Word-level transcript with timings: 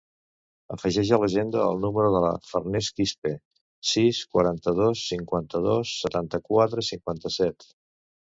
Afegeix 0.75 1.09
a 1.17 1.17
l'agenda 1.23 1.59
el 1.73 1.83
número 1.83 2.09
de 2.15 2.21
la 2.23 2.31
Farners 2.53 2.87
Quispe: 3.01 3.33
sis, 3.91 4.23
quaranta-dos, 4.37 5.05
cinquanta-dos, 5.13 5.93
setanta-quatre, 6.07 6.87
cinquanta-set. 6.91 7.71